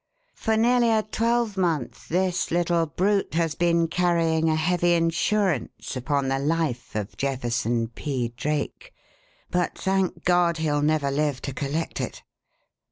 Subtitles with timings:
[0.33, 6.39] For nearly a twelvemonth this little brute has been carrying a heavy insurance upon the
[6.39, 8.29] life of Jefferson P.
[8.35, 8.93] Drake;
[9.51, 12.23] but, thank God, he'll never live to collect it.